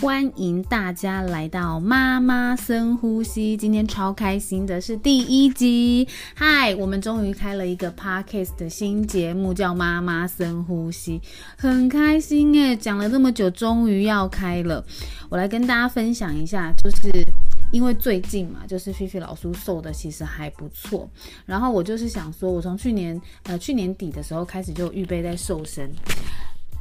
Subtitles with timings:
[0.00, 3.54] 欢迎大家来到妈妈深呼吸。
[3.54, 11.20] 今天超开心的是第一集，嗨，我们终于开了一个 podcast 的新节目，叫妈妈深呼吸，
[11.54, 14.82] 很开心诶，讲了这么久，终于要开了。
[15.28, 17.10] 我来跟大家分享一下，就是
[17.70, 21.06] 因为最近嘛，就是菲菲老叔瘦的其实还不错，
[21.44, 25.92] 然后我就是想说，我从去年呃去年底的时候开始就预备在瘦身。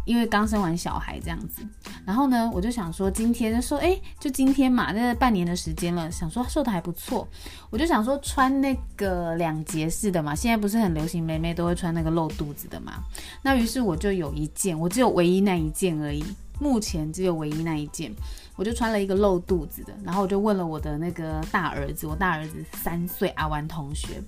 [0.05, 1.62] 因为刚生完小孩这样子，
[2.05, 7.27] 然后呢，我就想说今天说，哎，就今天嘛，那半年的时间了，想说瘦的还不错，
[7.70, 13.03] 我就想说穿那个两节式的嘛，现在不是很流行，妹妹都会穿那个露肚子的嘛，
[13.41, 16.23] 那于是我就有一件，我只有唯一那一件而已，
[16.59, 18.11] 目前只有唯一那一件。
[18.59, 24.22] 我就穿了一个露肚子的，然后我就问了我的那个大儿子，我大儿子三岁阿玩同学，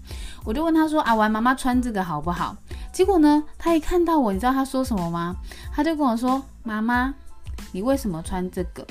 [0.46, 2.56] 我就问他说：“阿玩，妈妈穿这个好不好？”
[2.94, 5.36] 结果呢，他一看到我，你知道他说什么吗？
[5.74, 7.14] 他就跟我说：“妈妈，
[7.74, 8.88] 你为什么穿这个？”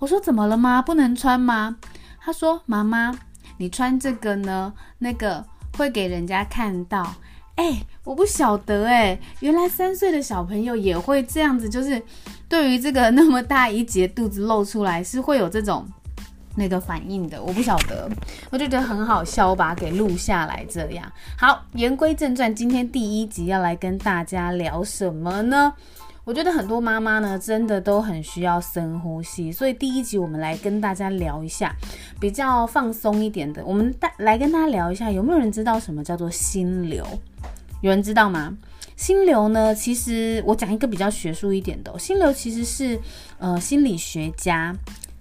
[0.00, 0.80] 我说：“怎么了吗？
[0.80, 1.76] 不能穿吗？”
[2.18, 3.14] 他说：“妈妈，
[3.58, 5.44] 你穿这个呢，那个
[5.76, 7.14] 会给人家看到。”
[7.56, 12.02] 哎，我不晓得哎，原来三岁的小朋友也会这样子，就是
[12.54, 15.84] 对于这个那么大一截肚子露出来是会有这种
[16.54, 17.42] 那个反应的。
[17.42, 18.08] 我不晓得，
[18.48, 20.64] 我就觉得很好笑，我把它给录下来。
[20.70, 21.04] 这样
[21.36, 25.74] 好，言归正传，今天第一集要来跟大家聊什么呢？
[26.22, 31.74] 我觉得很多妈妈呢，真的都很需要深呼吸，所以第一集我们来跟大家聊一下
[32.20, 33.64] 比较放松一点的。
[33.66, 37.04] 我们大来跟大家聊一下，有没有人知道什么叫做心流？
[37.80, 38.56] 有人知道吗？
[38.96, 39.74] 心流呢？
[39.74, 42.98] 其实我讲一个比较学术一点的，心流其实是
[43.38, 44.74] 呃心理学家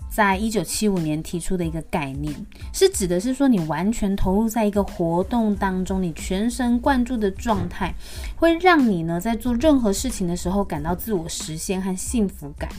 [0.10, 2.34] 在一九七五年提出的一个概念，
[2.72, 7.94] 是指的是说你完全投入在一个活动当中，你全神贯注的状态，
[8.36, 12.70] 会让你呢在做任何事情的时候感到自我实现和幸福感。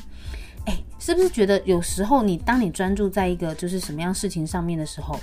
[0.67, 5.19] 哎，是不是觉得有时候你当你专注在一个就是什么样事情上面的时候？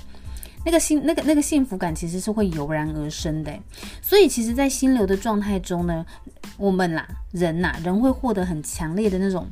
[0.64, 3.52] 那个幸那个那个幸福感其实是会油然而生的，
[4.00, 6.04] 所以其实，在心流的状态中呢，
[6.56, 9.46] 我们啦，人呐，人会获得很强烈的那种。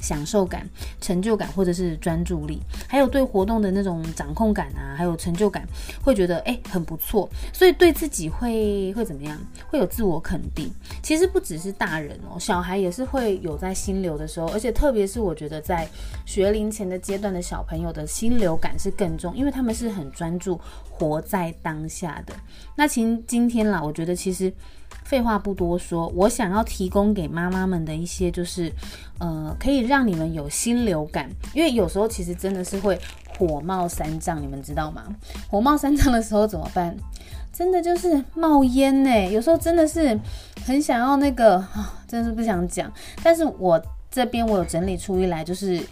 [0.00, 0.68] 享受感、
[1.00, 5.66] 成就感，或者是专注力，还有对活动的那种掌控感啊，还有成就感，
[6.02, 9.38] 会觉得哎很不错，所以对自己会会怎么样？
[9.68, 10.70] 会有自我肯定。
[11.02, 15.88] 其实不只是大人哦，小孩也是会有在心流的时候，而且特别是我觉得在
[16.24, 22.34] 学龄前的阶段的小朋友的心流感是更重，因为他们是很专注活在当下的。
[22.74, 24.52] 那今今天啦，我觉得其实。
[25.04, 28.72] 废话不多说，我想要提供给妈妈们的一些就是，
[29.18, 32.96] 呃，可以让你们有心流感，因为有时候其实真的是会
[33.36, 35.04] 火冒三丈，你们知道吗？
[35.48, 36.96] 火冒三丈的时候怎么办？
[37.52, 40.16] 真的就是冒烟呢，有时候真的是
[40.64, 41.64] 很想要那个，
[42.06, 42.90] 真的是不想讲。
[43.22, 45.82] 但是我这边我有整理出一来，就是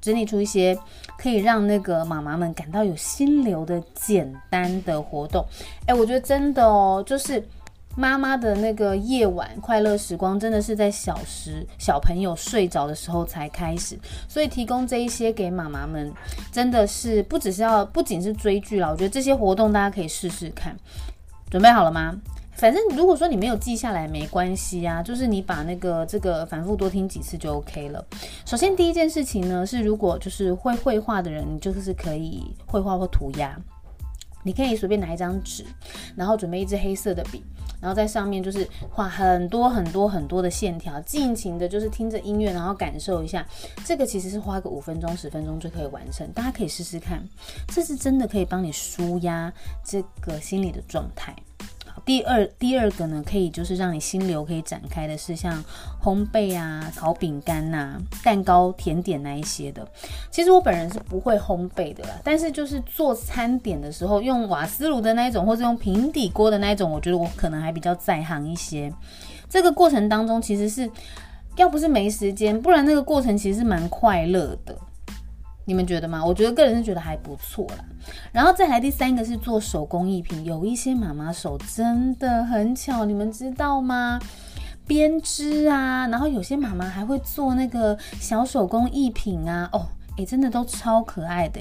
[0.00, 0.76] 整理出一些
[1.16, 5.46] 可以让那个妈妈们感到有心流的简单的活动。
[5.86, 7.40] 哎，我觉得真的哦，就是。
[7.96, 16.12] 妈妈的那个夜晚快乐时光，真的是在小时小朋友睡着的时候才开始，所以提供这一些给妈妈们，
[16.50, 20.76] 真的是不只是要不仅是追剧了，我觉得这些活动大家可以试试看。
[21.50, 22.14] 准备好了吗？
[22.56, 28.04] 反正如果说你没有记下来没关系啊，就是你把那个这个反复多听几次就 OK 了。
[28.44, 33.56] 首先第一件事情呢，是如果就是会绘画的人，你就是可以绘画或涂鸦，
[34.44, 35.64] 你可以随便拿一张纸，
[36.14, 37.42] 然后准备一支黑色的笔。
[37.80, 43.46] 然后在上面就是画很多很多很多的线条，尽情的就是听着音乐，然后感受一下。
[43.84, 47.22] 这个其实是花个五分钟、十分钟就可以完成，大家可以试试看，
[47.68, 49.52] 这是真的可以帮你舒压
[49.84, 51.36] 这个心理的状态。
[52.04, 55.62] 第二第二个呢，可以就是让你心流可以展开的是像
[56.02, 59.86] 烘焙啊、烤饼干呐、蛋糕、甜点那一些的。
[60.30, 68.92] 其实我本人是不会烘焙的啦，但是就是做餐点的时候，用瓦斯炉的那一种，或者用平底锅的那一种，我觉得我可能还比较在行一些。
[69.48, 70.90] 这个过程当中，其实是
[71.56, 74.76] 要不是没时间，不然那个过程其实是蛮快乐的。
[75.64, 76.24] 你们觉得吗？
[76.24, 77.84] 我觉得个人是觉得还不错啦。
[78.32, 84.18] 然后再来第三个是做手工艺品，有一些妈妈手真的很巧，你们知道吗？
[84.86, 89.86] 编织啊，然后有些妈妈还会做那个小手工艺品啊，哦，
[90.18, 91.58] 诶，真的都超可爱的。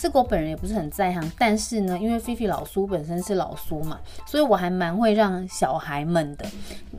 [0.00, 6.46] 这个我本人也不是很在行，但是呢，因为菲菲老苏本身是老苏嘛，所以我还蛮会让小孩们的，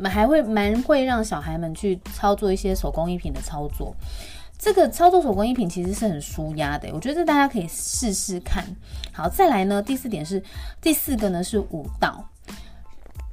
[0.07, 3.95] 还会蛮会让小孩们去操作一些手工艺品的操作。
[4.63, 8.65] 这个操作手工艺品其实是很舒压的，我觉得大家可以试试看。
[9.11, 10.41] 好，再来呢，第四点是
[10.79, 12.23] 第四个呢是舞蹈。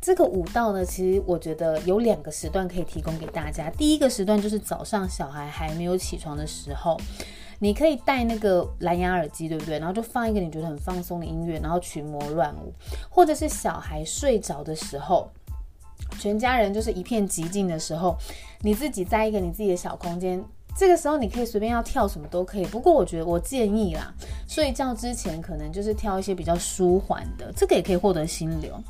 [0.00, 3.70] 这个舞蹈呢，其实我觉得有两个时段可以提供给大家。
[3.70, 7.00] 第一个时段就是早上小孩还没有起床的时候，
[7.60, 9.78] 你可以戴那个蓝牙耳机，对不对？
[9.78, 12.74] 然后就放一个你觉得很放松的音乐，然后群魔乱舞，
[13.08, 15.30] 或者是小孩睡着的时候，
[16.18, 18.18] 全家人就是一片寂静的时候，
[18.62, 20.44] 你自己在一个你自己的小空间。
[20.76, 24.12] 这个时候你可以随便要跳什么都可以，不过我觉得我建议啦，
[24.48, 28.82] 睡觉之前可能就是跳一些比较舒缓的，这个也可以获得心流。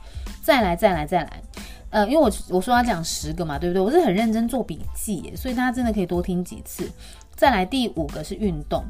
[0.42, 1.42] 再来，再来，再来，
[1.90, 3.82] 呃，因为我我说要讲十个嘛，对不对？
[3.82, 6.90] 我是很认真做笔记，所以大家真的可以多听几次。
[7.34, 8.84] 再来第五个是运动。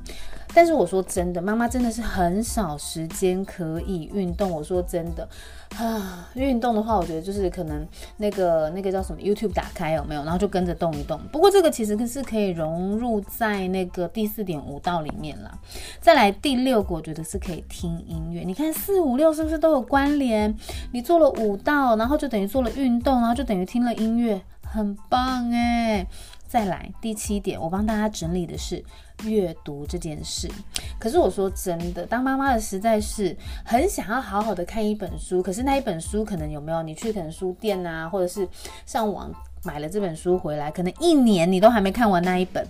[0.53, 4.51] 但是我说真的，妈妈真的是很少时间可以运动。
[4.51, 5.29] 我说真的，
[5.77, 7.87] 啊，运动的话，我觉得就是可能
[8.17, 11.21] 那个那个叫什么 YouTube 打开有没有，然后就跟着动一动。
[11.33, 15.57] 不过这个其实是可以融入在那个第四点舞蹈里面啦。
[16.01, 18.43] 再来第六个，我觉得是可以听音乐。
[18.43, 20.55] 你看四五六是不是都有关联？
[20.93, 26.07] 你做了舞蹈，然后就等于做了运动，然后就等于听了音乐，很棒诶。
[26.51, 28.85] 再来第七点，我帮大家整理的是
[29.23, 30.51] 阅读这件事。
[30.99, 36.83] 可是我说真的，当妈妈的实在是很想要好好的看一本书，可是那一本书可能有没有？
[36.83, 38.49] 你去可能书店啊，或者是
[38.85, 39.33] 上网
[39.63, 42.67] 买了这本书回来，可能一年你都还没看完那一本。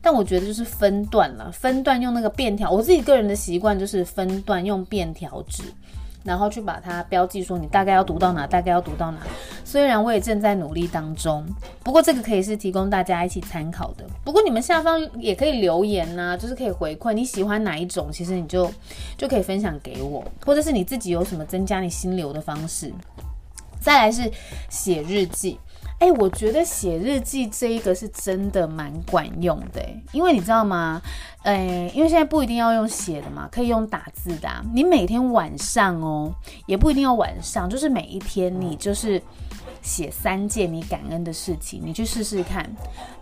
[0.00, 2.70] 但我觉得就是分段了，分段用那个便条。
[2.70, 5.64] 我自己个人的习惯就是分段用便条纸。
[6.24, 9.18] 然后去把它标记，说你大概要读到哪，大概要读到哪。
[9.64, 11.46] 虽然我也正在努力当中，
[11.82, 14.04] 不过这个可以是提供大家一起参考的。
[14.24, 18.70] 不过你们下方也可以留言呐，就是可以回馈你喜欢哪一种，其实你就
[19.16, 22.92] 就可以分享给我，或者是你自己有什么增加你心流的方式。
[23.78, 24.30] 再来是
[24.70, 25.58] 写日记。
[26.00, 29.82] 哎，我觉得写日记这一个是真的蛮管用的，
[30.12, 31.00] 因为你知道吗？
[31.44, 34.48] 哎，因为现在不一定要用写的嘛，可以用打字的。
[34.74, 36.30] 你每天晚上哦，
[36.66, 39.22] 也不一定要晚上，就是每一天你就是
[39.80, 42.70] 写三件你感恩的事情，你去试试看，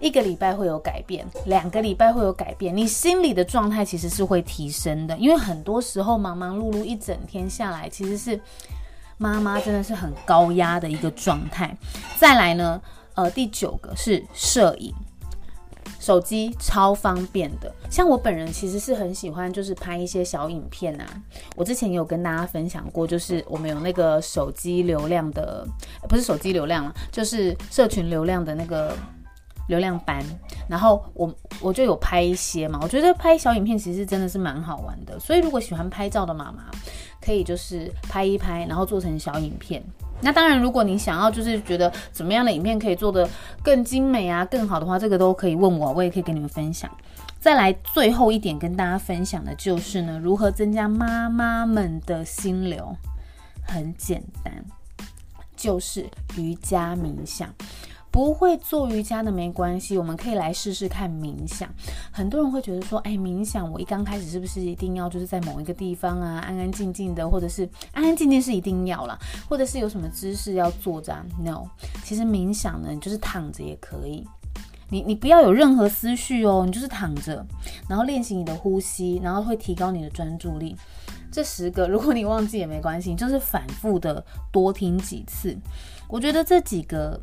[0.00, 5.16] 一个礼拜会有改变，两个礼拜会有改变，你心里的状态其实是会提升的。
[5.18, 8.40] 因为很多时候忙忙碌碌一整天下来，其实是。
[9.22, 11.72] 妈妈真的是很高压的一个状态。
[12.18, 12.82] 再来呢，
[13.14, 14.92] 呃，第九个是摄影，
[16.00, 17.72] 手机超方便的。
[17.88, 21.06] 像我本人其实是很喜欢，就是拍一些小影片啊。
[21.54, 25.64] 我之前有跟大家分享过，就是我们有那个手机流量的，
[26.08, 28.96] 不是手机流量了，就是社群流量的那个。
[29.72, 30.22] 流量班，
[30.68, 36.64] 然后我我就有拍一些嘛，我觉得拍小影片其实真的是蛮好玩的，所以如果喜欢拍照的妈妈，
[37.22, 39.82] 可以就是拍一拍，然后做成小影片。
[40.20, 43.26] 那当然，如果你想要就是觉得怎么样的影片可以做的
[43.62, 46.90] 更精美啊、更好的话，这个都可以问我，我也可以跟你们分享。
[47.40, 52.94] 再来最后一点跟大家分享的就是呢，如何增加妈妈们的心流，
[53.66, 54.52] 很简单，
[55.56, 57.48] 就是瑜伽冥想。
[58.12, 61.66] 不会做瑜伽的没关系，我们可以来试试看冥想。
[62.12, 69.18] 很多人会觉得说，哎，冥想我一刚开始是不是一定要就是在某一个地方啊，安安静静的，或者是安安静静是一定要啦，
[69.48, 71.64] 或者是有什么姿势要做着？No，
[72.04, 74.28] 其实冥想呢，你就是躺着也可以。
[74.90, 77.42] 你你不要有任何思绪哦，你就是躺着，
[77.88, 80.76] 然后练习你的呼吸，然后会提高你的专注力。
[81.32, 84.22] 这十个，如果你忘记也没关系，就是反复的
[84.52, 85.56] 多听几次。
[86.08, 87.18] 我觉得这几个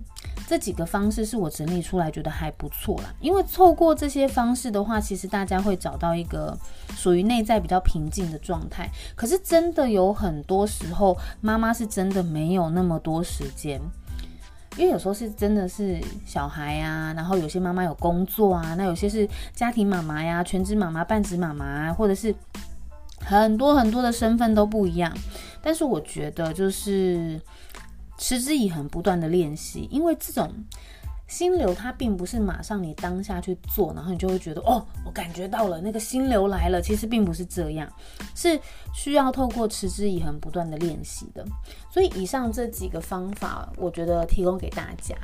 [0.50, 3.13] 这几个方式是我整理出来觉得还不错啦。
[3.22, 6.58] 因为透过这些方式的话，其实大家会找到一个
[6.96, 8.89] 属于内在比较平静的状态。
[9.15, 13.79] 可是真的有很多时候，妈妈是真的没有那么多时间，
[14.75, 22.34] 因为有时候是真的是小孩呀，然后有些妈妈有工作啊，那有些是家庭妈妈呀，全职妈妈、半职妈妈，或者是。
[23.22, 25.13] 很多很多的身份都不一样，
[25.62, 27.39] 但是我觉得就是
[28.19, 30.53] 持之以恒，不断的练习，因为这种。
[31.29, 36.81] 心流它并不是马上你当下去做，然后你就会觉得哦，我感觉到了那个心流来了。
[36.81, 37.88] 其实并不是这样，
[38.33, 38.59] 是
[38.95, 41.45] 需要透过持之以恒、不断的练习的。
[41.88, 45.15] 所以以上这几个方法，我觉得提供给大家。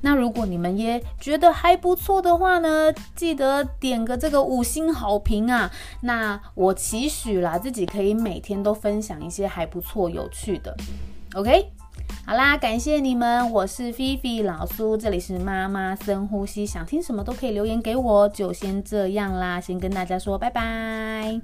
[0.00, 5.70] 那如果你们也觉得还不错的话呢，记得点个这个五星好评啊。
[6.00, 10.76] 那我期许啦，自己可以每天都分享一些还不错、有趣的。
[11.34, 11.70] OK。
[12.24, 21.40] 好啦，感谢你们，我是菲菲老苏，这里是妈妈深呼吸，想听什么都可以留言给我，就先这样啦，先跟大家说拜拜。